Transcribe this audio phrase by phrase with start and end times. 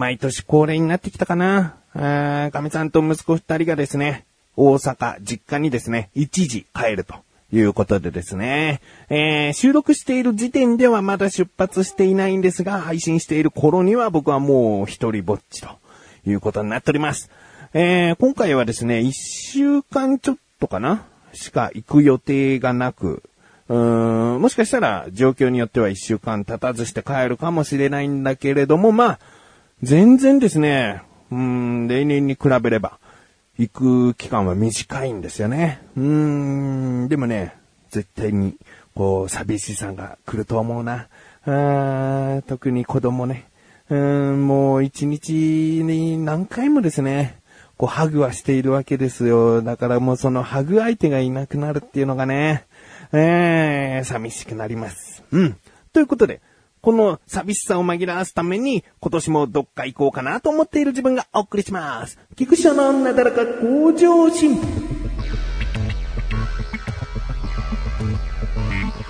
[0.00, 1.76] 毎年恒例になってきたかな。
[1.92, 4.24] かみさんと息子二人がですね、
[4.56, 7.14] 大阪、実家にですね、一時帰ると。
[7.52, 15.68] いうことでですね、えー、収録している時点ではまだ出発していないんですが、配信している頃には僕はもう一人ぼっちと
[16.24, 17.28] いうことになっております。
[17.74, 23.24] えー、今回はですね、一週間ちょっとかなしか行く予定がなく、
[23.68, 29.18] うーん、もしかしたら状況によっては一週間経たずして帰るかもしれないんだけれども、まあ、
[29.82, 32.98] 全然ですね、うん、例年に比べれば、
[33.58, 35.82] 行く期間は短いんですよね。
[35.96, 37.56] うん、でもね、
[37.90, 38.56] 絶対に、
[38.94, 41.08] こう、寂しさが来ると思うな。
[41.46, 43.48] あ特に子供ね。
[43.88, 47.38] うん、もう一日に何回もですね、
[47.76, 49.62] こう、ハグはしているわけですよ。
[49.62, 52.66] だからもうそのハグ相手がいなくなるっていうのがね、
[53.12, 55.24] えー、寂しくなります。
[55.32, 55.56] うん。
[55.92, 56.40] ということで、
[56.82, 62.18] この寂しさを紛らわすために、今年もどっか行こうかなと思っている自分がお送りします。
[62.36, 64.58] 菊池のなだらか向上心。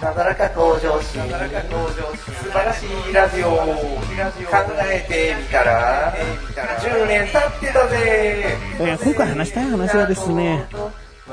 [0.03, 1.21] なだらか向上心。
[1.21, 2.35] なだらか向上心。
[2.35, 3.51] 素晴らしいラジオ。
[3.51, 3.57] 考
[4.83, 6.15] えてみたら、
[6.81, 8.59] 10年経ってたぜ。
[8.81, 10.67] えー、今回話したい話はですね、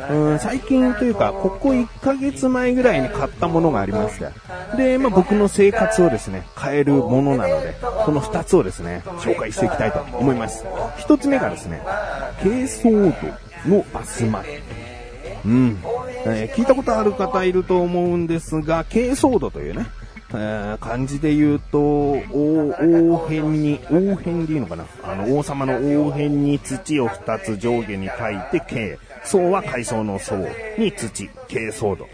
[0.09, 4.27] うん、最近というか、ここ1ヶ月前ぐらいに買ったものがありまして、
[4.77, 10.65] で、まあ、僕の生活をですね、変えるものなので、この2つをですね、紹介していきたいと思います。
[10.99, 11.81] 1つ目がですね、
[12.41, 14.49] 軽装度のバスマット。
[15.45, 15.79] うん、
[16.25, 19.87] えー、聞いたことある方いると思うんですが、軽装度というね、
[20.31, 28.99] えー、漢字で言うと、王辺に、王辺でいいのかなあの、王様の王辺に土を2つ上下に書いて、軽。
[29.27, 30.37] 層は海藻の層
[30.77, 32.07] に土、軽層土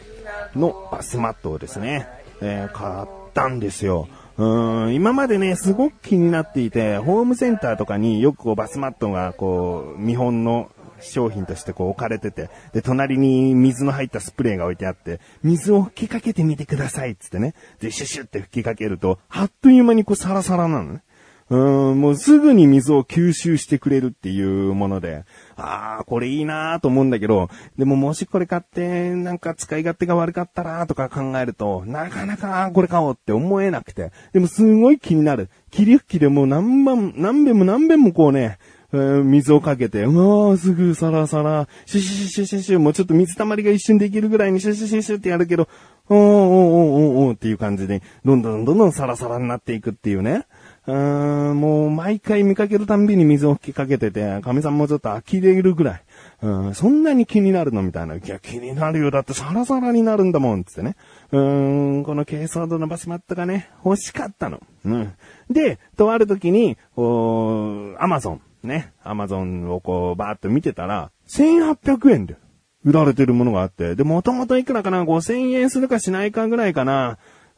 [0.56, 2.08] のバスマットをですね、
[2.42, 4.08] えー、買ったんですよ。
[4.36, 10.72] うん、今までね、すごく気になっていて、ホームセンターとかによくこうバスマットがこう、見本の
[11.02, 17.54] 商品としてこう置かれてて、で、隣に水の入ったスプレーが置いてあって、水を吹きかけてみてくださいっつってね。
[17.80, 21.04] で、シュシュって吹きかけると、あっという間にこうサラサラなのね。
[21.50, 35.50] うん、もうすぐに水を吸収してくれるっていうもので、ああ、これいいなーと思うんだけど、でももしこれ買って、なんか使い勝手が悪かったらとか考えると、なかなかこれ買おうって思えなくて、でもすごい気になる。
[35.70, 38.58] 霧吹きでもう何番、何遍も何遍もこうね、
[38.94, 45.68] えー、水をかけて、うわー、すぐサラサラ、シュシュシュシュシュシュ、もうちょっと水たまりが一瞬できるぐらいにシュシュシュシュってやるけど、
[46.10, 50.46] おーおーおーおーおーっていう感じで、どんどんどんどんサラサラになっていくっていうね。
[50.86, 56.04] うーん、もう毎回見かけるたんびに水を吹きかけてて、神さんもちょっと呆れるぐらい。
[56.42, 58.16] うん、そんなに気になるのみたいな。
[58.16, 59.10] いや、気になるよ。
[59.10, 60.96] だってサラサラになるんだもん、つってね。
[61.32, 64.62] うーん、この軽装度のバスマットがね、欲しかったの。
[64.84, 65.14] うん。
[65.50, 72.36] で、とある時に、おアマゾン、ね、アマゾンをこう、バーっと見てたら、1800円で
[72.84, 77.18] 売られてるものがあって、で、もともといくらかな ?5000 円するかしないかぐらいかな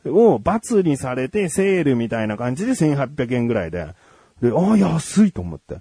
[0.10, 3.88] を罰にされてセールみたいな感じで1800円ぐらいで、
[4.42, 5.76] で、ああ、安いと思って。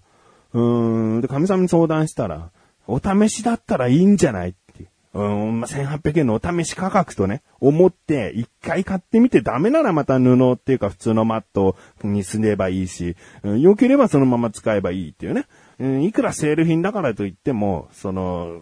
[0.53, 2.51] うーん、で、神様に相談したら、
[2.87, 4.87] お試しだったらいいんじゃないって。
[5.15, 15.47] うん、まあ、1800円のお試し価格とね、思って、一回買ってみてダメならまた布っていうか普通のマットにすればいいし、うん、良ければそのまま使えばいいっていうね。
[15.79, 18.61] うん、いくらセール品だからといっても、その、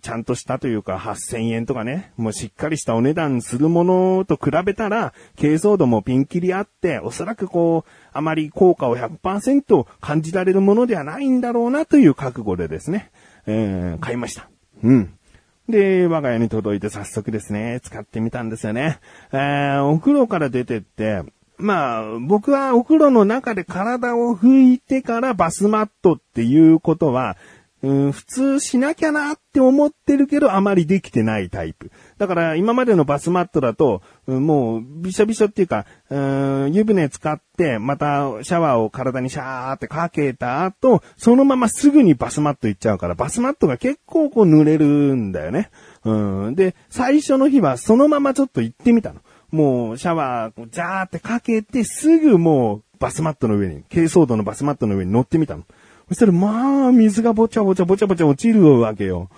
[0.00, 13.10] ちゃんとしたというか8000円とかね、もうしっかりしたお値段するものと比べたら、軽装度もピンキリあって、おそらくこう、あまり効果を100%感じられるものではないんだろうなという覚悟でですね、
[13.46, 14.48] えー、買いました。
[14.82, 15.14] うん。
[15.68, 18.98] で、我が家に届いて早速ですね、使ってみたんですよね。
[19.32, 21.22] えー、お風呂から出てって、
[21.60, 27.36] まあ、僕はお風呂の中で体を拭いてからバスマットっていうことは、
[27.82, 31.90] うん、普通しなきゃなって思ってるけど、あまりできてないタイプ。
[32.18, 45.70] だから今までのバスマットだと、うん、もうびしょびしょっていうか、うん、湯船使って、またシャワーを体にシャーってかけた後、そのまますぐにバスマット行っちゃうから、バスマットが結構こう濡れるんだよね。
[46.04, 49.20] うん、で、最初の日はそのままちょっと行ってみたの。
[49.50, 55.64] もうシャワー、ジャーってかけて、すぐもうバスマットの上に、軽装度のバスマットの上に乗ってみたの。
[56.10, 59.30] そしたら、まあ、水がぼちゃぼちゃぼちゃぼちゃ落ちるわけよ。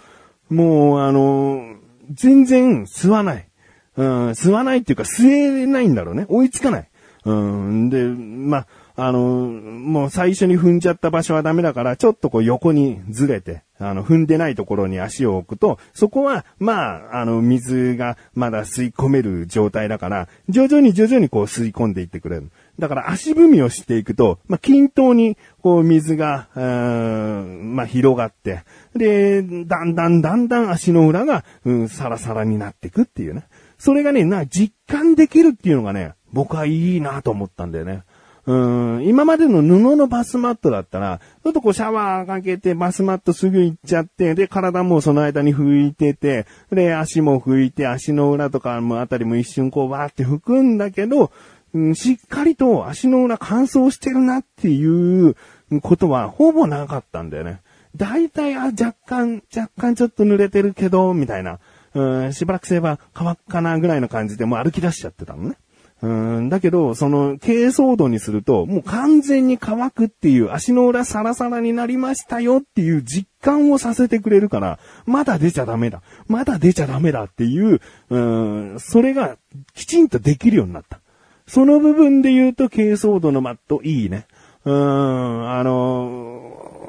[0.48, 1.76] もう、あの、
[2.10, 3.48] 全然吸わない。
[3.96, 6.24] うん、吸わないっていうか吸えないんだろうね。
[6.30, 6.88] 追いつかない。
[7.26, 22.50] うん、で、まあ、あの、もう最初に踏んじゃった場所はダメだから、ちょっとこう横にずれて、あの、踏んでないところに足を置くと、そこは、まあ、あの、水がまだ吸い込める状態だから、徐々に徐々にこう吸い込んでいってくれる。
[22.78, 28.62] だから足踏みをしていくと、まあ、均等に、こう、水が、うーんまあ、広がって、
[28.94, 33.44] で、だんだんだんだん足の裏が、うん、サラサラになっていくっていうね。
[33.78, 38.04] それがね、な、実感できるっていうのがね、僕はいいなと思ったんだよね。
[38.44, 38.52] う
[38.98, 51.30] ん、今までの布のバスマットだったら、ちょっとこうシャワーかけてバスマットすぐ行っちゃって、で、体もその間に拭いてて、で、足も拭いて、足の裏とかもあたりも一瞬こうわーって拭くんだけど、
[51.74, 55.36] うんしっかりと足の裏乾燥してるなっていう
[55.80, 57.60] ことはほぼなかったんだよね。
[57.96, 61.60] だいたい、あ、若干、若干ちょっと濡れてるけど、みたいな。
[61.94, 65.56] うん、しばらくすれば乾くかなぐらいの感じでもう歩き出しちゃってたのね。
[66.02, 76.02] うん、だけど、その、軽装度にすると、もう完全に乾くっていう、足の裏サラサラになりましたよっていう実感をさせてくれるから、まだ出ちゃダメだ。
[76.26, 79.36] まだ出ちゃダメだっていう、うん、それが
[79.74, 80.98] きちんとできるようになった。
[81.46, 84.26] その部分で言うと、軽装度のマットいいね。
[84.64, 86.21] うん、あの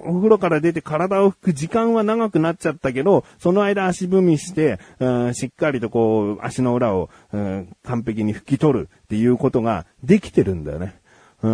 [0.06, 10.96] お風呂から出て体を拭く時間は長くなっちゃったけど、その間足踏みして、うん、しっかりとこう、足の裏を、うん、完璧に拭き取るっていうことができてるんだよね。
[11.44, 11.50] う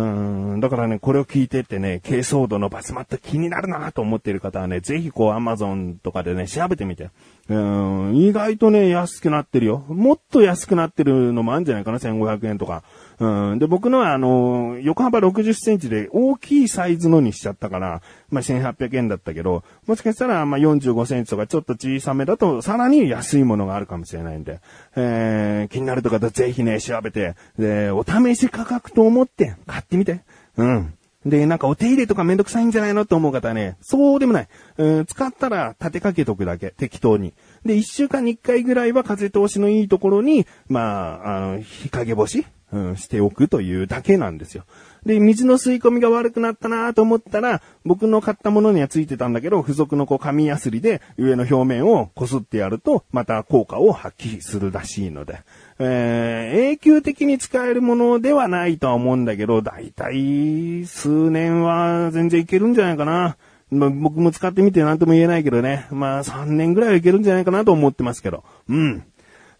[0.56, 7.10] ん、だからね、これを聞いてってね、軽装度のバスマット気になるなと思ってる方はね、ぜひこう、アマゾンとかでね、調べてみて。
[7.48, 9.84] うん、意外とね、安くなってるよ。
[9.88, 12.84] もっと安くなってるのもあるんじゃないかな、1500円とか。
[13.20, 13.58] うん。
[13.58, 24.60] で、僕のはあの、横幅60センチで大きいサイズのにしちゃったから、まあ、1800円だったけど、もしかしたら、まあ、45センチとかちょっと小さめだと、さらに安いものがあるかもしれないんで、
[24.96, 30.22] えー、気になるとかぜひね、調べて、で、お試し価格と思って買ってみて。
[30.56, 30.94] うん。
[31.26, 34.48] で、なんかお手入れとかめんどくさいんじゃないのと思う方はね、そうでもない。
[34.78, 37.34] うん、使ったら立てかけとくだけ、適当に。
[37.66, 44.64] で、一週間に一回ぐらいは風通しのいいところに、まあ、あの、日陰干しうん、しておくというだけなんですよ。
[45.04, 55.40] で、水の吸い込みが悪くなったなと思ったら、僕の買ったものにはついてたんだけど、付属のこう紙やすりで上の表面をこすってやると、また効果を発揮するらしいので、
[55.78, 63.36] えー、永久的に使えるものではないとは思うんだけど、だいたい数年は全然いけるんじゃないかな。
[63.70, 65.86] まあ、僕も使ってみて何とも言えないけどね。
[65.90, 68.44] まあ3年ぐらいはいけるんじゃないかなと思ってますけど。
[68.68, 69.04] うん。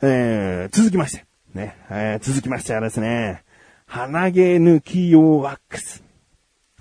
[0.03, 1.30] えー、続きまして。
[1.55, 1.77] ね。
[1.91, 3.43] えー、続きましてはですね。
[3.87, 6.03] 鼻毛抜き用ワックス。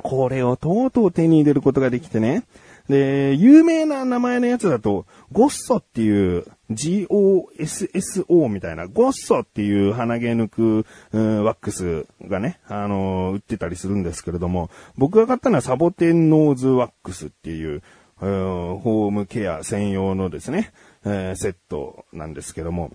[0.01, 2.44] これをとうとう手に入れることができてね。
[2.89, 17.83] で、有名な名前のやつだと、ゴッソっていう、G-O-S-S-O みたいな、ゴッソっていう鼻毛抜く、うんワックスがね、あのー売ってたりするんですけれども、僕が買ったのはサボテンノーズワックスっていう、
[18.22, 20.72] うんホームケア専用のですね、
[21.06, 22.92] えーセットなんですけども、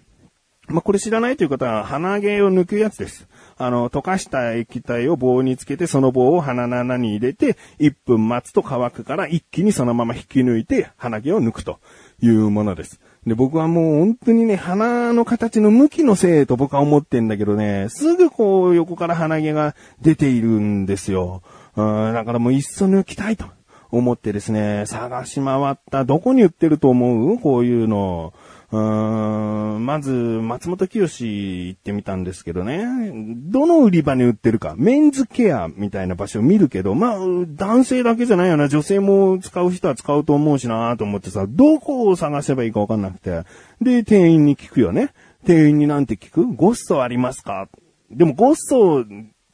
[0.68, 3.28] まあ、これ知らないという方は鼻毛を抜くやつです。
[3.58, 11.78] あの、溶かした液体を棒につけて、その棒を鼻の穴に入れて、1分待つと乾くから一気にそのまま引き抜いて鼻毛を抜くと
[12.20, 13.00] いうものです。
[13.26, 21.42] で、僕はもう本当にね、鼻の形の向きのせいと僕は思ってんだけどね、すぐこう横から鼻毛が出ているんですよ。
[21.76, 23.46] うん、だからもういっそ抜きたいと
[23.90, 26.04] 思ってですね、探し回った。
[26.04, 27.38] どこに売ってると思う？
[27.38, 28.32] こういうの。
[28.74, 33.12] うーんまず、松本清行ってみたんですけどね。
[33.14, 38.66] どの売り場に売ってるか、メンズケアみたいな場所を見るけど、まあ、男性だけじゃないよな。
[38.66, 43.44] 女性も使う人は使うと思うしなと思ってさ、どこを探せばいいかわかんなくて。
[43.80, 45.10] で、店員に聞くよね。
[45.46, 46.46] 店員になんて聞く？
[46.46, 47.68] ゴッソありますか？
[48.10, 49.04] でもゴッソ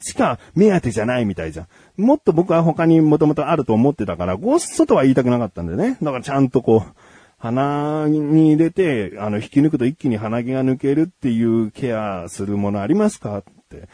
[0.00, 1.64] しか目当てじゃないみたいじゃ
[1.98, 2.02] ん。
[2.02, 5.98] もっと僕は他にもともとあると思ってたから、ゴッソとは言いたくなかったんだよね。
[6.00, 6.92] だからちゃんとこう、
[7.40, 13.88] 鼻に入れて、あの、引き抜くと一気に鼻毛が抜けるっていうケアするものありますかって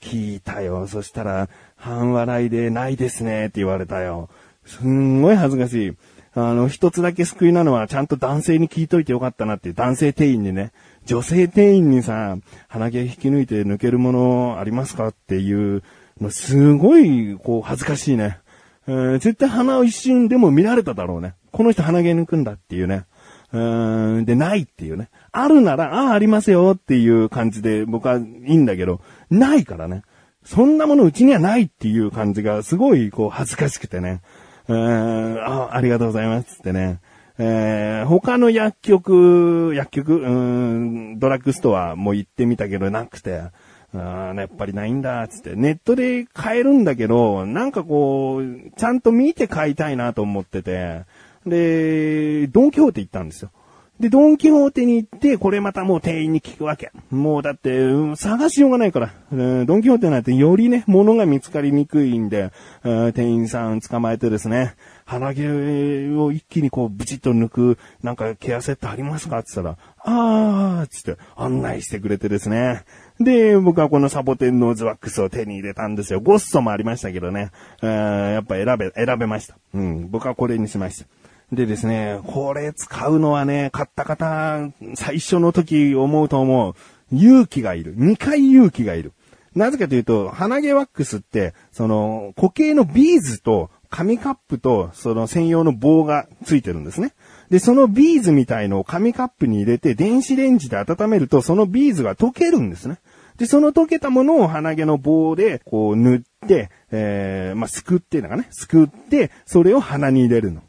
[0.00, 0.86] 聞いたよ。
[0.88, 4.30] そしたら、半笑いでないですねって言われたよ。
[4.64, 5.96] すんごい恥ずかしい。
[6.34, 10.72] あの、一つだけ救いなのは、ちゃんと男性に聞いといてよかったなっていう、男性店員にね、
[11.04, 12.38] 女性店員にさ、
[12.68, 15.82] 鼻毛引き抜いて抜けるものありますかっていう
[16.18, 18.38] の、すごい、こう、恥ずかしいね。
[18.88, 21.34] えー絶対鼻を一瞬でも見られただろうね。
[21.56, 23.06] この人鼻毛抜くんだっていうね。
[23.50, 25.08] うーんで、ないっていうね。
[25.32, 30.02] あるなら、ああ、ありますよっていう感じで僕はいいんだけど、ないからね。
[30.44, 34.20] そんなものうちにはないっていう感じがすごいこう恥ずかしくてね。
[34.68, 37.00] うーんあありがとうございますってね。
[37.38, 43.40] えー他の薬局、薬局、うーん、ドラッグストアも行ってみたけどなくて、
[43.94, 45.56] あーやっぱりないんだ、つって。
[45.56, 51.02] ネットで買えるんだけど、なんかこう、ちゃんと見て買いたいなと思ってて、
[51.46, 53.50] で、ドンキホーテ行ったんですよ。
[53.98, 56.92] で、ドンキホーテに行って、これまたもう店員に聞くわけ。
[57.10, 59.14] もうだって、うん探しようがないから。
[59.32, 62.52] うんドンキホーテなんてよりね、物が見つかりにくいんで、
[62.84, 64.74] うん店員さん捕まえてですね、
[65.06, 65.48] 鼻毛
[66.18, 69.38] を一気にこうブチッと抜く、なんかケアセットありますか？
[69.38, 72.84] って言ったら、あー、つって案内してくれてですね。
[73.18, 76.20] で、僕はこのサボテンノーズワックスを手に入れたんですよ。
[76.20, 77.50] ゴッソもありましたけどね。
[77.80, 79.56] うんやっぱ選べ、選べました。
[79.72, 81.06] うん、僕はこれにしました。
[81.52, 86.74] でですね、これ使うのはね、買った方、最初の時思うと思う。
[87.12, 87.96] 勇気がいる。
[87.96, 89.12] 2回勇気がいる。
[89.54, 97.12] なぜかというと、鼻毛ワックスって、その、固形のビーズと、紙カップと、その専用の棒がついてるんですね。
[97.48, 102.98] で、そのビーズみたいのを紙カップに入れて、電子レンジで温めると、そのビーズが溶けるんですね。
[103.38, 110.62] で、その溶けたものを鼻毛の棒で、こう塗って、えー、まあ、すくっていうのかね、すくって、それを鼻に入れるの。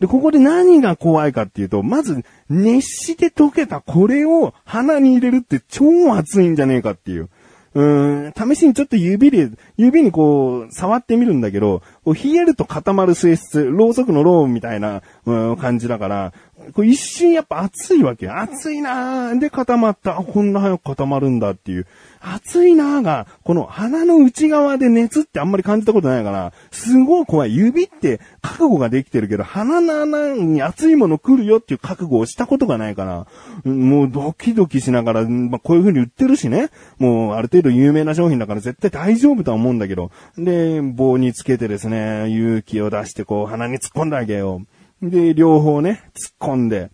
[0.00, 7.30] で、ここで何が怖いかっていうと、まず、熱して溶けたこれを鼻に入れるって超熱いんじゃねえかっていう。
[7.74, 16.32] うーん、試しにちょっと指で、指にこう、触ってみるんだけど、冷えると固まる性質、ろうそくのローみたいな、うん、感じだから、
[16.74, 18.28] こう一瞬やっぱ熱いわけ。
[18.28, 20.18] 熱いなーで固まった。
[20.18, 21.86] あこんな早く固まるんだっていう。
[22.20, 27.54] 熱いなーが、この鼻の内側で熱ってあんまり感じたことないから、すごい怖い。
[27.54, 33.26] 指って覚悟ができてるけど、鼻の穴に熱いもの来るよっていう覚悟をしたことがないから、
[33.70, 36.70] もうドキドキしながら、まあ、こういう風に売ってるしね。
[36.98, 40.10] もうある程度有名な商品だから絶対大丈夫とは思うんだけど。
[40.36, 44.75] で、棒につけてですね、勇気を出してこう鼻に突っ込んであげよう。
[45.02, 46.90] で、両方ね、突っ込んで。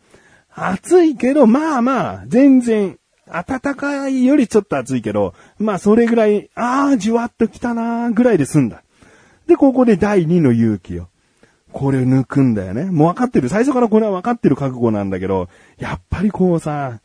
[0.55, 8.83] 暑いけど、まあまあ、全然、暖かいよりちょっと暑いけど、まあそれぐらい、ああ、じわっと来たなーぐらいで済んだ。
[9.47, 11.09] で、ここで第2の勇気よ。
[11.73, 12.85] これ抜くんだよね。
[12.85, 13.49] もう分かってる。
[13.49, 17.01] 最初からこれは分かってる覚悟なんだけど、やっぱりこうさ、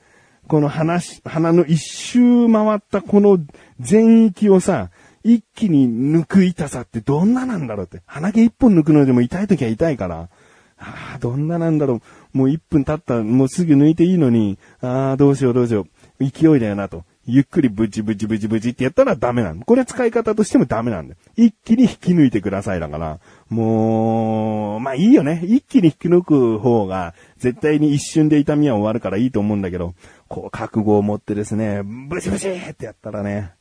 [0.47, 3.39] この鼻し、鼻の一周回ったこの
[3.79, 4.89] 全域をさ、
[5.23, 8.01] 一気に抜く痛さってどんななんだろうって。
[8.05, 10.29] 鼻毛一本抜くのでも痛い時は痛いから。
[10.79, 12.01] ああ、どんななんだろ
[12.33, 12.37] う。
[12.37, 15.87] もう一分経った、もうすぐ抜いていいのに、ああ、どうしようどうしよ
[16.19, 16.25] う。
[16.25, 17.03] 勢いだよなと。
[17.29, 19.65] ゆっくりブチブチブチブチってやったらダメなの。
[19.65, 21.19] これ使い方としてもダメなんだよ。
[21.35, 23.19] 一気に引き抜いてくださいだから。
[23.49, 25.41] もう、まあいいよね。
[25.43, 29.93] 一気に引き抜く方が、絶対に一瞬で痛みは終わるからいいと思うんだけど、
[30.29, 33.51] こう覚悟を持ってですね、ブチブチってやったらね、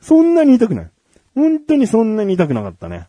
[0.00, 0.90] そんなに痛くない。
[1.34, 3.08] 本当にそんなに痛くなかったね。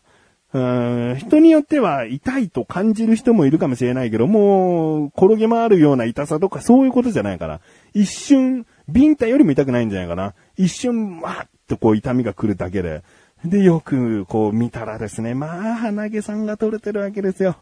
[0.53, 7.60] うん人によっては痛いと感じる人もいるかもしれないけど、もう、転げ回るような痛さとかそういうことじゃないから、
[7.93, 10.36] 一瞬、ビンタよりも痛くないんじゃないかな。
[10.55, 13.01] 一瞬、わーっとこう痛みが来るだけで。
[13.43, 17.55] で、よくこう見たらですね、まあ、鼻毛さんが取れてるわけですよ。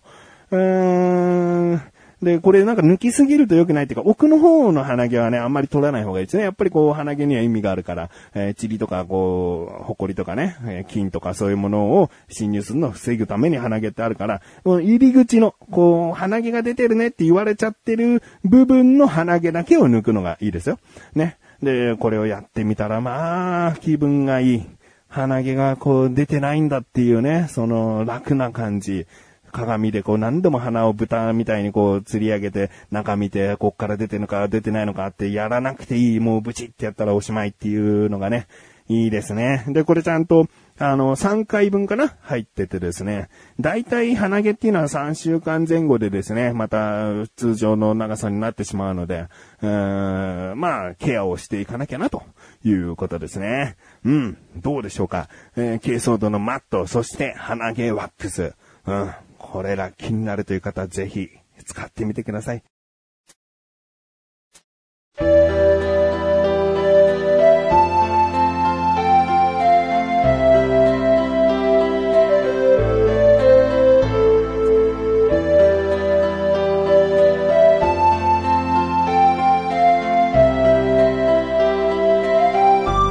[0.51, 1.81] うーん。
[2.21, 6.43] で、これなんか抜きすぎると良くないっていうか、奥の方の鼻毛はね、あんまり取らない方がいいですね。
[6.43, 20.79] やっぱりこう、鼻毛には意味があるから、えー、塵とかこう、埃とかね、えー菌とかそういうものを侵入するのを防ぐために鼻毛ってあるから、この入り口の、こう、鼻毛が出てるねって言われちゃってる部分の鼻毛だけを抜くのがいいですよ。
[21.15, 21.37] ね。
[21.63, 24.65] で、これをやってみたら、まあ、気分がいい。
[25.07, 29.07] 鼻毛がこう出てないんだっていうね、その楽な感じ。
[29.51, 38.47] 鏡でこう何度も鼻を豚みたいにこう吊り上げて中見てこっから出てるのか出てないのかってやらなくていいもうブチってやったらおしまいっていうのがね、
[38.91, 39.63] いいですね。
[39.69, 43.29] で、これちゃんとあの3回分かな入っててですね。
[43.59, 49.27] だいたい鼻毛っていうのは3週間前後でですね、また通常の長さになってしまうので、
[49.61, 52.23] うーんまあケアをしていかなきゃなと
[52.65, 53.77] いうことですね。
[54.03, 55.29] うん、どうでしょうか。
[55.55, 58.53] えー、軽装度のマット、そして鼻毛ワックス。
[58.85, 59.11] うん。
[59.41, 61.29] これら気になるという方はぜひ
[61.65, 62.63] 使ってみてください。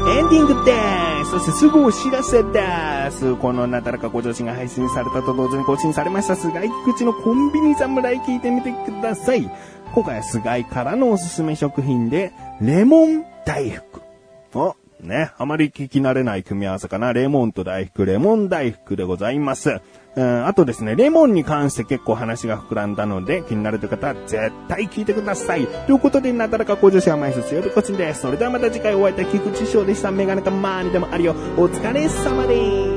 [0.08, 0.99] エンディングです。
[1.40, 2.60] ですすぐお知らせで
[3.10, 3.34] す。
[3.36, 9.50] このなだらかご上司が配信されたと同時に更新されました菅井菊池のコンビニ侍聞いてみてください。
[9.94, 14.02] 今回は菅井からのおすすめ食品で、レモン大福。
[14.54, 17.14] お、ね、あまり聞き慣れない組み合わせかな。
[17.14, 19.80] レモンと大福、レモン大福でございます。
[20.16, 25.66] うん、あとですね、レモンに関して結構話が膨らんだので、気になるという方は絶対聞いてください。
[25.66, 28.22] ということで、なだらか向上心は毎週強火こっちです。
[28.22, 30.10] それではまた次回お会いいたい菊池翔でした。
[30.10, 31.32] メガネとマーニでもあるよ。
[31.56, 32.89] お疲れ様です。